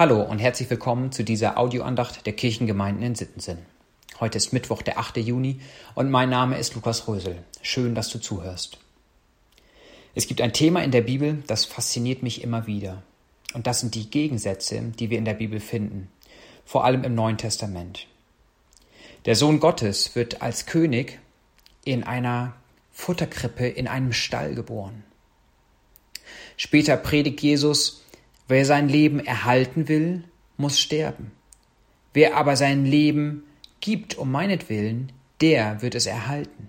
Hallo 0.00 0.22
und 0.22 0.38
herzlich 0.38 0.70
willkommen 0.70 1.12
zu 1.12 1.24
dieser 1.24 1.58
Audioandacht 1.58 2.24
der 2.24 2.32
Kirchengemeinden 2.32 3.04
in 3.04 3.14
Sittensen. 3.14 3.58
Heute 4.18 4.38
ist 4.38 4.50
Mittwoch, 4.50 4.80
der 4.80 4.98
8. 4.98 5.18
Juni 5.18 5.60
und 5.94 6.10
mein 6.10 6.30
Name 6.30 6.56
ist 6.56 6.74
Lukas 6.74 7.06
Rösel. 7.06 7.44
Schön, 7.60 7.94
dass 7.94 8.08
du 8.08 8.18
zuhörst. 8.18 8.78
Es 10.14 10.26
gibt 10.26 10.40
ein 10.40 10.54
Thema 10.54 10.82
in 10.82 10.90
der 10.90 11.02
Bibel, 11.02 11.42
das 11.46 11.66
fasziniert 11.66 12.22
mich 12.22 12.42
immer 12.42 12.66
wieder. 12.66 13.02
Und 13.52 13.66
das 13.66 13.80
sind 13.80 13.94
die 13.94 14.08
Gegensätze, 14.08 14.80
die 14.98 15.10
wir 15.10 15.18
in 15.18 15.26
der 15.26 15.34
Bibel 15.34 15.60
finden, 15.60 16.08
vor 16.64 16.86
allem 16.86 17.04
im 17.04 17.14
Neuen 17.14 17.36
Testament. 17.36 18.06
Der 19.26 19.36
Sohn 19.36 19.60
Gottes 19.60 20.16
wird 20.16 20.40
als 20.40 20.64
König 20.64 21.18
in 21.84 22.04
einer 22.04 22.54
Futterkrippe 22.90 23.68
in 23.68 23.86
einem 23.86 24.14
Stall 24.14 24.54
geboren. 24.54 25.04
Später 26.56 26.96
predigt 26.96 27.42
Jesus, 27.42 28.00
Wer 28.50 28.64
sein 28.64 28.88
Leben 28.88 29.24
erhalten 29.24 29.86
will, 29.86 30.24
muss 30.56 30.80
sterben. 30.80 31.30
Wer 32.12 32.36
aber 32.36 32.56
sein 32.56 32.84
Leben 32.84 33.44
gibt 33.80 34.18
um 34.18 34.32
meinetwillen, 34.32 35.12
der 35.40 35.82
wird 35.82 35.94
es 35.94 36.06
erhalten. 36.06 36.68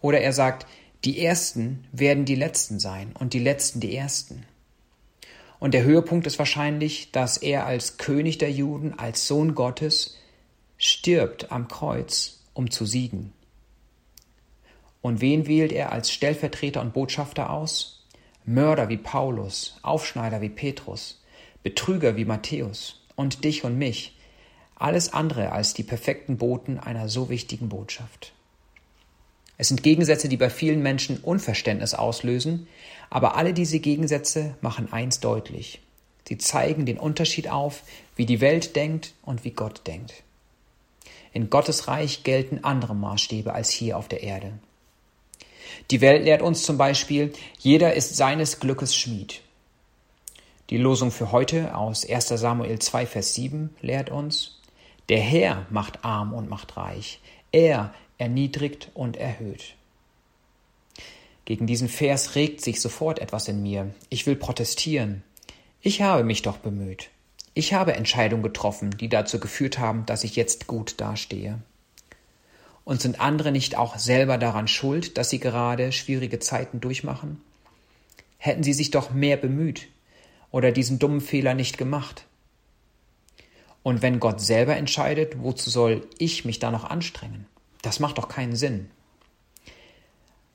Oder 0.00 0.20
er 0.20 0.32
sagt, 0.32 0.66
die 1.04 1.24
Ersten 1.24 1.84
werden 1.92 2.24
die 2.24 2.34
Letzten 2.34 2.80
sein 2.80 3.14
und 3.16 3.34
die 3.34 3.38
Letzten 3.38 3.78
die 3.78 3.94
Ersten. 3.94 4.46
Und 5.60 5.74
der 5.74 5.84
Höhepunkt 5.84 6.26
ist 6.26 6.40
wahrscheinlich, 6.40 7.12
dass 7.12 7.36
er 7.36 7.66
als 7.66 7.98
König 7.98 8.38
der 8.38 8.50
Juden, 8.50 8.98
als 8.98 9.28
Sohn 9.28 9.54
Gottes, 9.54 10.18
stirbt 10.76 11.52
am 11.52 11.68
Kreuz, 11.68 12.42
um 12.52 12.68
zu 12.68 12.84
siegen. 12.84 13.32
Und 15.02 15.20
wen 15.20 15.46
wählt 15.46 15.70
er 15.70 15.92
als 15.92 16.10
Stellvertreter 16.10 16.80
und 16.80 16.94
Botschafter 16.94 17.50
aus? 17.50 17.95
Mörder 18.48 18.88
wie 18.88 18.96
Paulus, 18.96 19.76
Aufschneider 19.82 20.40
wie 20.40 20.48
Petrus, 20.48 21.20
Betrüger 21.64 22.16
wie 22.16 22.24
Matthäus 22.24 23.02
und 23.16 23.42
dich 23.42 23.64
und 23.64 23.76
mich, 23.76 24.16
alles 24.76 25.12
andere 25.12 25.50
als 25.50 25.74
die 25.74 25.82
perfekten 25.82 26.36
Boten 26.36 26.78
einer 26.78 27.08
so 27.08 27.28
wichtigen 27.28 27.68
Botschaft. 27.68 28.32
Es 29.58 29.66
sind 29.66 29.82
Gegensätze, 29.82 30.28
die 30.28 30.36
bei 30.36 30.48
vielen 30.48 30.80
Menschen 30.80 31.18
Unverständnis 31.18 31.94
auslösen, 31.94 32.68
aber 33.10 33.36
alle 33.36 33.52
diese 33.52 33.80
Gegensätze 33.80 34.54
machen 34.60 34.92
eins 34.92 35.18
deutlich. 35.18 35.80
Sie 36.28 36.38
zeigen 36.38 36.86
den 36.86 36.98
Unterschied 36.98 37.48
auf, 37.48 37.82
wie 38.14 38.26
die 38.26 38.40
Welt 38.40 38.76
denkt 38.76 39.14
und 39.22 39.42
wie 39.42 39.52
Gott 39.52 39.88
denkt. 39.88 40.22
In 41.32 41.50
Gottes 41.50 41.88
Reich 41.88 42.22
gelten 42.22 42.60
andere 42.62 42.94
Maßstäbe 42.94 43.52
als 43.52 43.70
hier 43.70 43.96
auf 43.96 44.06
der 44.06 44.22
Erde. 44.22 44.52
Die 45.90 46.00
Welt 46.00 46.24
lehrt 46.24 46.42
uns 46.42 46.62
zum 46.62 46.78
Beispiel, 46.78 47.32
jeder 47.58 47.94
ist 47.94 48.16
seines 48.16 48.60
Glückes 48.60 48.94
Schmied. 48.94 49.40
Die 50.70 50.78
Losung 50.78 51.10
für 51.10 51.30
heute 51.30 51.76
aus 51.76 52.08
1 52.08 52.28
Samuel 52.28 52.78
2, 52.78 53.06
Vers 53.06 53.34
7 53.34 53.74
lehrt 53.82 54.10
uns, 54.10 54.60
der 55.08 55.20
Herr 55.20 55.66
macht 55.70 56.04
arm 56.04 56.32
und 56.32 56.48
macht 56.48 56.76
reich, 56.76 57.20
er 57.52 57.94
erniedrigt 58.18 58.90
und 58.94 59.16
erhöht. 59.16 59.74
Gegen 61.44 61.68
diesen 61.68 61.88
Vers 61.88 62.34
regt 62.34 62.60
sich 62.60 62.80
sofort 62.80 63.20
etwas 63.20 63.46
in 63.46 63.62
mir. 63.62 63.94
Ich 64.08 64.26
will 64.26 64.34
protestieren. 64.34 65.22
Ich 65.80 66.02
habe 66.02 66.24
mich 66.24 66.42
doch 66.42 66.56
bemüht. 66.56 67.10
Ich 67.54 67.72
habe 67.72 67.94
Entscheidungen 67.94 68.42
getroffen, 68.42 68.90
die 68.90 69.08
dazu 69.08 69.38
geführt 69.38 69.78
haben, 69.78 70.04
dass 70.06 70.24
ich 70.24 70.34
jetzt 70.34 70.66
gut 70.66 71.00
dastehe. 71.00 71.60
Und 72.86 73.00
sind 73.00 73.20
andere 73.20 73.50
nicht 73.50 73.76
auch 73.76 73.98
selber 73.98 74.38
daran 74.38 74.68
schuld, 74.68 75.18
dass 75.18 75.28
sie 75.28 75.40
gerade 75.40 75.90
schwierige 75.90 76.38
Zeiten 76.38 76.80
durchmachen? 76.80 77.42
Hätten 78.38 78.62
sie 78.62 78.74
sich 78.74 78.92
doch 78.92 79.10
mehr 79.10 79.36
bemüht 79.36 79.88
oder 80.52 80.70
diesen 80.70 81.00
dummen 81.00 81.20
Fehler 81.20 81.54
nicht 81.54 81.78
gemacht. 81.78 82.26
Und 83.82 84.02
wenn 84.02 84.20
Gott 84.20 84.40
selber 84.40 84.76
entscheidet, 84.76 85.42
wozu 85.42 85.68
soll 85.68 86.06
ich 86.18 86.44
mich 86.44 86.60
da 86.60 86.70
noch 86.70 86.84
anstrengen? 86.84 87.46
Das 87.82 87.98
macht 87.98 88.18
doch 88.18 88.28
keinen 88.28 88.54
Sinn. 88.54 88.88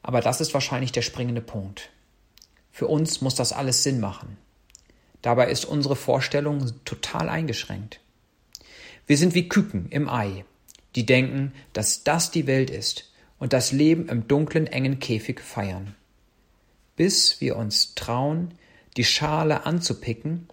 Aber 0.01 0.21
das 0.21 0.39
ist 0.39 0.53
wahrscheinlich 0.53 0.93
der 0.93 1.01
springende 1.01 1.41
Punkt. 1.41 1.89
Für 2.71 2.87
uns 2.87 3.19
muss 3.19 3.35
das 3.35 3.51
alles 3.51 3.83
Sinn 3.83 3.99
machen. 3.99 4.37
Dabei 5.21 5.51
ist 5.51 5.65
unsere 5.65 5.97
Vorstellung 5.97 6.71
total 6.85 7.27
eingeschränkt. 7.27 7.99
Wir 9.05 9.17
sind 9.17 9.35
wie 9.35 9.49
Küken 9.49 9.89
im 9.89 10.07
Ei 10.07 10.45
die 10.95 11.05
denken, 11.05 11.53
dass 11.73 12.03
das 12.03 12.31
die 12.31 12.47
Welt 12.47 12.69
ist 12.69 13.11
und 13.39 13.53
das 13.53 13.71
Leben 13.71 14.09
im 14.09 14.27
dunklen, 14.27 14.67
engen 14.67 14.99
Käfig 14.99 15.41
feiern. 15.41 15.95
Bis 16.95 17.41
wir 17.41 17.55
uns 17.55 17.95
trauen, 17.95 18.53
die 18.97 19.03
Schale 19.03 19.65
anzupicken 19.65 20.47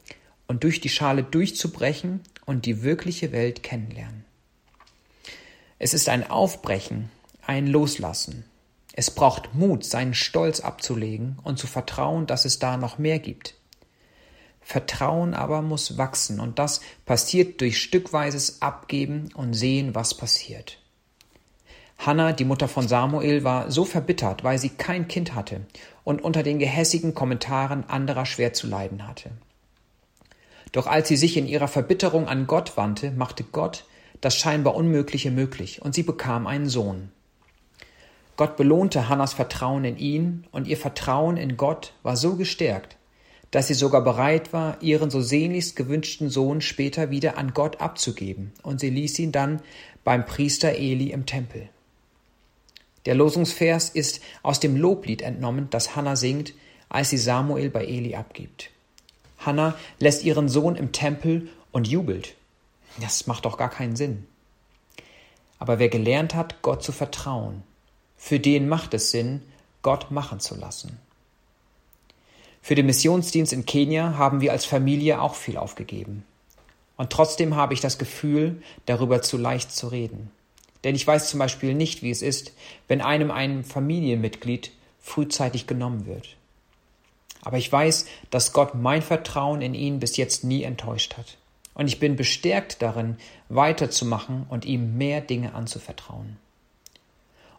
und 0.47 0.65
durch 0.65 0.81
die 0.81 0.89
Schale 0.89 1.23
durchzubrechen 1.23 2.21
und 2.47 2.65
die 2.67 2.83
wirkliche 2.83 3.33
Welt 3.33 3.63
kennenlernen. 3.63 4.25
Es 5.79 5.95
ist 5.95 6.09
ein 6.09 6.29
Aufbrechen, 6.29 7.11
ein 7.47 7.67
Loslassen. 7.67 8.45
Es 8.95 9.11
braucht 9.11 9.55
Mut, 9.55 9.85
seinen 9.85 10.15
Stolz 10.15 10.61
abzulegen 10.61 11.39
und 11.45 11.59
zu 11.59 11.67
vertrauen, 11.67 12.27
dass 12.27 12.45
es 12.45 12.59
da 12.59 12.77
noch 12.77 12.99
mehr 12.99 13.19
gibt. 13.19 13.55
Vertrauen 14.69 15.33
aber 15.33 15.63
muss 15.63 15.97
wachsen 15.97 16.41
und 16.41 16.59
das 16.59 16.83
passiert 17.07 17.63
durch 17.63 17.81
stückweises 17.81 18.61
Abgeben 18.61 19.31
und 19.35 19.55
sehen, 19.55 19.95
was 19.95 20.13
passiert. 20.13 20.77
Hannah, 21.97 22.35
die 22.35 22.45
Mutter 22.45 22.69
von 22.69 22.87
Samuel, 22.87 23.45
war 23.45 23.71
so 23.71 23.87
verbittert, 23.87 24.45
weil 24.45 24.59
sie 24.59 24.69
kein 24.69 25.09
Kind 25.09 25.35
hatte 25.35 25.63
und 26.05 26.21
unter 26.21 26.43
den 26.43 26.59
gehässigen 26.59 27.15
Kommentaren 27.15 27.89
anderer 27.89 28.27
schwer 28.27 28.53
zu 28.53 28.67
leiden 28.67 29.09
hatte. 29.09 29.31
Doch 30.73 30.87
als 30.87 31.09
sie 31.09 31.17
sich 31.17 31.39
in 31.39 31.47
ihrer 31.47 31.69
Verbitterung 31.69 32.29
an 32.29 32.47
Gott 32.47 32.77
wandte, 32.77 33.11
machte 33.11 33.45
Gott 33.45 33.87
das 34.21 34.37
scheinbar 34.37 34.75
Unmögliche 34.75 35.31
möglich 35.31 35.81
und 35.81 35.95
sie 35.95 36.03
bekam 36.03 36.47
einen 36.47 36.69
Sohn. 36.69 37.11
Gott 38.37 38.59
belohnte 38.59 39.09
Hannas 39.09 39.33
Vertrauen 39.33 39.87
in 39.87 39.97
ihn 39.97 40.47
und 40.53 40.69
ihr 40.69 40.77
Vertrauen 40.77 41.39
in 41.39 41.57
Gott 41.57 41.95
war 42.03 42.19
so 42.19 42.37
gestärkt, 42.37 42.98
dass 43.51 43.69
sie 43.69 43.75
sogar 43.75 44.03
bereit 44.03 44.53
war, 44.53 44.83
ihren 44.83 45.11
so 45.11 45.21
sehnlichst 45.21 45.77
gewünschten 45.77 46.31
Sohn 46.31 46.61
später 46.61 47.11
wieder 47.11 47.39
an 47.39 47.55
Gott 47.55 47.81
abzugeben, 47.81 48.53
und 48.63 48.81
sie 48.81 48.91
ließ 48.91 49.19
ihn 49.19 49.33
dann 49.33 49.61
beim 50.05 50.27
Priester 50.27 50.73
Eli 50.73 51.11
im 51.11 51.27
Tempel. 51.27 51.69
Der 53.07 53.15
Losungsvers 53.15 53.89
ist 53.89 54.21
aus 54.43 54.61
dem 54.61 54.77
Loblied 54.77 55.23
entnommen, 55.23 55.69
das 55.71 55.97
Hannah 55.97 56.17
singt, 56.17 56.53
als 56.89 57.11
sie 57.11 57.19
Samuel 57.19 57.71
bei 57.71 57.85
Eli 57.85 58.15
abgibt. 58.15 58.71
Hannah 59.39 59.77
lässt 59.99 60.25
ihren 60.25 60.49
Sohn 60.49 60.77
im 60.77 60.93
Tempel 60.93 61.49
und 61.73 61.89
jubelt. 61.89 62.35
Das 63.01 63.27
macht 63.27 63.45
doch 63.45 63.57
gar 63.57 63.71
keinen 63.71 63.97
Sinn. 63.97 64.27
Aber 65.59 65.79
wer 65.79 65.89
gelernt 65.89 66.35
hat, 66.35 66.61
Gott 66.63 66.83
zu 66.83 66.93
vertrauen, 66.93 67.63
für 68.17 68.41
den 68.41 68.69
macht 68.69 68.95
es 68.95 69.11
Sinn, 69.11 69.43
Gott 69.83 70.11
machen 70.11 70.41
zu 70.41 70.57
lassen. 70.57 70.99
Für 72.63 72.75
den 72.75 72.87
Missionsdienst 72.87 73.53
in 73.53 73.67
Kenia 73.67 74.19
haben 74.19 74.41
wir 74.41 74.53
als 74.53 74.65
Familie 74.65 75.21
auch 75.21 75.35
viel 75.35 75.57
aufgegeben. 75.57 76.25
Und 76.97 77.11
trotzdem 77.11 77.57
habe 77.57 77.75
ich 77.75 77.81
das 77.81 77.99
Gefühl, 77.99 78.63
darüber 78.87 79.23
zu 79.23 79.39
leicht 79.39 79.73
zu 79.73 79.89
reden. 79.89 80.31
Denn 80.85 80.95
ich 80.95 81.07
weiß 81.07 81.31
zum 81.31 81.39
Beispiel 81.39 81.75
nicht, 81.75 82.03
wie 82.03 82.11
es 82.11 82.23
ist, 82.23 82.53
wenn 82.89 83.01
einem 83.01 83.31
ein 83.31 83.65
Familienmitglied 83.65 84.73
frühzeitig 85.01 85.67
genommen 85.67 86.07
wird. 86.07 86.37
Aber 87.43 87.57
ich 87.57 87.71
weiß, 87.71 88.07
dass 88.31 88.53
Gott 88.53 88.75
mein 88.75 89.03
Vertrauen 89.03 89.63
in 89.63 89.75
ihn 89.75 90.01
bis 90.01 90.17
jetzt 90.17 90.45
nie 90.45 90.65
enttäuscht 90.65 91.17
hat. 91.17 91.39
Und 91.75 91.87
ich 91.87 92.01
bin 92.01 92.17
bestärkt 92.17 92.83
darin, 92.83 93.17
weiterzumachen 93.49 94.47
und 94.49 94.65
ihm 94.65 94.99
mehr 94.99 95.21
Dinge 95.21 95.55
anzuvertrauen. 95.55 96.37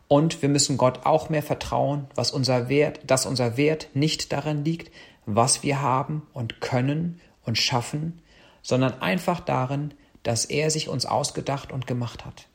Und 0.09 0.41
wir 0.41 0.49
müssen 0.49 0.77
Gott 0.77 1.05
auch 1.05 1.29
mehr 1.29 1.43
vertrauen, 1.43 2.07
was 2.15 2.31
unser 2.31 2.67
Wert, 2.67 2.99
dass 3.05 3.27
unser 3.27 3.57
Wert 3.57 3.89
nicht 3.93 4.33
darin 4.33 4.65
liegt, 4.65 4.91
was 5.27 5.61
wir 5.61 5.81
haben 5.81 6.25
und 6.33 6.61
können 6.61 7.21
und 7.45 7.59
schaffen, 7.59 8.19
sondern 8.63 9.01
einfach 9.01 9.39
darin, 9.39 9.93
dass 10.23 10.45
er 10.45 10.71
sich 10.71 10.89
uns 10.89 11.05
ausgedacht 11.05 11.71
und 11.71 11.85
gemacht 11.85 12.25
hat. 12.25 12.47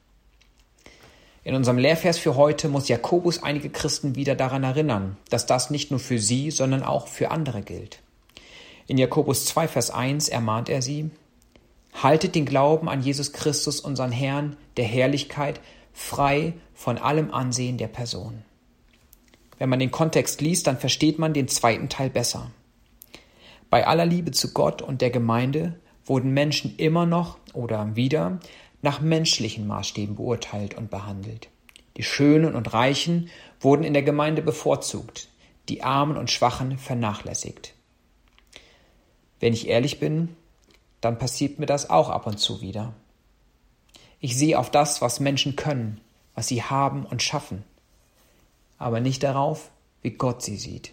In 1.44 1.54
unserem 1.54 1.78
Lehrvers 1.78 2.18
für 2.18 2.34
heute 2.34 2.68
muss 2.68 2.88
Jakobus 2.88 3.42
einige 3.42 3.70
Christen 3.70 4.16
wieder 4.16 4.34
daran 4.34 4.64
erinnern, 4.64 5.16
dass 5.30 5.46
das 5.46 5.70
nicht 5.70 5.92
nur 5.92 6.00
für 6.00 6.18
sie, 6.18 6.50
sondern 6.50 6.82
auch 6.82 7.06
für 7.06 7.30
andere 7.30 7.62
gilt. 7.62 8.00
In 8.88 8.98
Jakobus 8.98 9.46
2, 9.46 9.68
Vers 9.68 9.90
1 9.90 10.28
ermahnt 10.28 10.68
er 10.68 10.82
sie, 10.82 11.10
Haltet 12.02 12.34
den 12.34 12.46
Glauben 12.46 12.88
an 12.88 13.02
Jesus 13.02 13.32
Christus, 13.32 13.78
unseren 13.78 14.10
Herrn, 14.10 14.56
der 14.76 14.86
Herrlichkeit, 14.86 15.60
frei 15.94 16.52
von 16.74 16.98
allem 16.98 17.32
Ansehen 17.32 17.78
der 17.78 17.88
Person. 17.88 18.42
Wenn 19.58 19.70
man 19.70 19.78
den 19.78 19.92
Kontext 19.92 20.42
liest, 20.42 20.66
dann 20.66 20.76
versteht 20.76 21.18
man 21.18 21.32
den 21.32 21.48
zweiten 21.48 21.88
Teil 21.88 22.10
besser. 22.10 22.50
Bei 23.70 23.86
aller 23.86 24.04
Liebe 24.04 24.32
zu 24.32 24.52
Gott 24.52 24.82
und 24.82 25.00
der 25.00 25.10
Gemeinde 25.10 25.78
wurden 26.04 26.34
Menschen 26.34 26.76
immer 26.76 27.06
noch 27.06 27.38
oder 27.54 27.96
wieder 27.96 28.40
nach 28.82 29.00
menschlichen 29.00 29.66
Maßstäben 29.66 30.16
beurteilt 30.16 30.74
und 30.74 30.90
behandelt. 30.90 31.48
Die 31.96 32.02
Schönen 32.02 32.54
und 32.54 32.74
Reichen 32.74 33.30
wurden 33.60 33.84
in 33.84 33.94
der 33.94 34.02
Gemeinde 34.02 34.42
bevorzugt, 34.42 35.28
die 35.68 35.82
Armen 35.82 36.16
und 36.16 36.30
Schwachen 36.30 36.76
vernachlässigt. 36.76 37.72
Wenn 39.40 39.52
ich 39.52 39.68
ehrlich 39.68 40.00
bin, 40.00 40.36
dann 41.00 41.18
passiert 41.18 41.58
mir 41.58 41.66
das 41.66 41.88
auch 41.88 42.10
ab 42.10 42.26
und 42.26 42.38
zu 42.38 42.60
wieder. 42.60 42.94
Ich 44.24 44.38
sehe 44.38 44.58
auf 44.58 44.70
das, 44.70 45.02
was 45.02 45.20
Menschen 45.20 45.54
können, 45.54 46.00
was 46.34 46.48
sie 46.48 46.62
haben 46.62 47.04
und 47.04 47.22
schaffen, 47.22 47.62
aber 48.78 49.00
nicht 49.00 49.22
darauf, 49.22 49.70
wie 50.00 50.12
Gott 50.12 50.40
sie 50.40 50.56
sieht. 50.56 50.92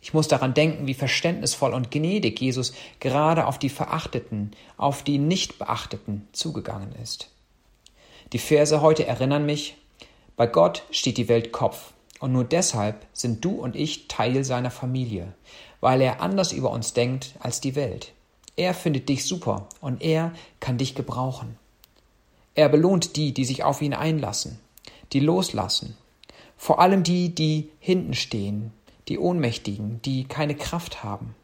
Ich 0.00 0.14
muss 0.14 0.26
daran 0.26 0.54
denken, 0.54 0.86
wie 0.86 0.94
verständnisvoll 0.94 1.74
und 1.74 1.90
gnädig 1.90 2.40
Jesus 2.40 2.72
gerade 2.98 3.44
auf 3.46 3.58
die 3.58 3.68
Verachteten, 3.68 4.52
auf 4.78 5.02
die 5.02 5.18
Nichtbeachteten 5.18 6.28
zugegangen 6.32 6.94
ist. 7.02 7.30
Die 8.32 8.38
Verse 8.38 8.80
heute 8.80 9.04
erinnern 9.04 9.44
mich, 9.44 9.76
bei 10.38 10.46
Gott 10.46 10.84
steht 10.90 11.18
die 11.18 11.28
Welt 11.28 11.52
Kopf, 11.52 11.92
und 12.20 12.32
nur 12.32 12.44
deshalb 12.44 13.04
sind 13.12 13.44
du 13.44 13.50
und 13.50 13.76
ich 13.76 14.08
Teil 14.08 14.44
seiner 14.44 14.70
Familie, 14.70 15.34
weil 15.82 16.00
er 16.00 16.22
anders 16.22 16.52
über 16.52 16.70
uns 16.70 16.94
denkt 16.94 17.34
als 17.38 17.60
die 17.60 17.74
Welt. 17.74 18.14
Er 18.56 18.72
findet 18.72 19.10
dich 19.10 19.26
super 19.26 19.68
und 19.82 20.00
er 20.00 20.32
kann 20.58 20.78
dich 20.78 20.94
gebrauchen. 20.94 21.58
Er 22.60 22.68
belohnt 22.68 23.16
die, 23.16 23.32
die 23.32 23.46
sich 23.46 23.64
auf 23.64 23.80
ihn 23.80 23.94
einlassen, 23.94 24.58
die 25.14 25.20
loslassen, 25.20 25.96
vor 26.58 26.78
allem 26.78 27.04
die, 27.04 27.34
die 27.34 27.70
hinten 27.78 28.12
stehen, 28.12 28.70
die 29.08 29.18
Ohnmächtigen, 29.18 30.02
die 30.02 30.24
keine 30.24 30.54
Kraft 30.54 31.02
haben, 31.02 31.34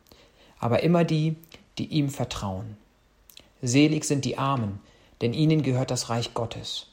aber 0.58 0.82
immer 0.82 1.04
die, 1.04 1.36
die 1.78 1.86
ihm 1.86 2.10
vertrauen. 2.10 2.76
Selig 3.62 4.04
sind 4.04 4.26
die 4.26 4.36
Armen, 4.36 4.78
denn 5.22 5.32
ihnen 5.32 5.62
gehört 5.62 5.90
das 5.90 6.10
Reich 6.10 6.34
Gottes. 6.34 6.88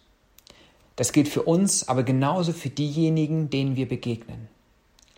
Das 0.95 1.11
gilt 1.11 1.27
für 1.27 1.43
uns, 1.43 1.89
aber 1.89 2.03
genauso 2.03 2.53
für 2.53 2.69
diejenigen, 2.69 3.49
denen 3.49 3.75
wir 3.75 3.89
begegnen. 3.89 4.47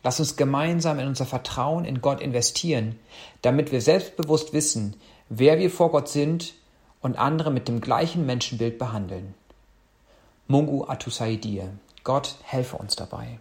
Lass 0.01 0.19
uns 0.19 0.35
gemeinsam 0.35 0.97
in 0.97 1.05
unser 1.05 1.27
Vertrauen 1.27 1.85
in 1.85 2.01
Gott 2.01 2.21
investieren, 2.21 2.95
damit 3.43 3.71
wir 3.71 3.81
selbstbewusst 3.81 4.51
wissen, 4.53 4.95
wer 5.29 5.59
wir 5.59 5.69
vor 5.69 5.91
Gott 5.91 6.09
sind 6.09 6.55
und 7.05 7.19
andere 7.19 7.51
mit 7.51 7.67
dem 7.67 7.81
gleichen 7.81 8.25
Menschenbild 8.25 8.79
behandeln. 8.79 9.35
Mungu 10.47 10.85
Atusaidir. 10.85 11.69
Gott 12.03 12.35
helfe 12.41 12.77
uns 12.77 12.95
dabei. 12.95 13.37